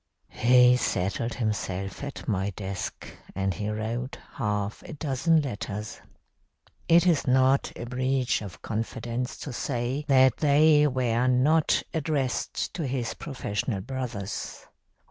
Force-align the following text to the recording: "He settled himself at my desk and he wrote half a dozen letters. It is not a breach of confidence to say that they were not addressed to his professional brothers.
"He 0.31 0.77
settled 0.77 1.35
himself 1.35 2.03
at 2.03 2.27
my 2.27 2.49
desk 2.49 3.05
and 3.35 3.53
he 3.53 3.69
wrote 3.69 4.17
half 4.37 4.81
a 4.81 4.93
dozen 4.93 5.41
letters. 5.43 6.01
It 6.87 7.05
is 7.05 7.27
not 7.27 7.71
a 7.75 7.85
breach 7.85 8.41
of 8.41 8.63
confidence 8.63 9.37
to 9.41 9.53
say 9.53 10.05
that 10.07 10.37
they 10.37 10.87
were 10.87 11.27
not 11.27 11.83
addressed 11.93 12.73
to 12.73 12.87
his 12.87 13.13
professional 13.13 13.81
brothers. 13.81 14.65